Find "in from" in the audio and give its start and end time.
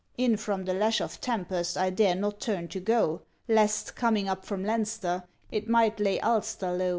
0.27-0.65